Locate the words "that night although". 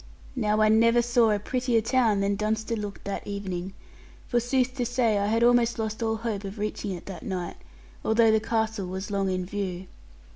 7.05-8.31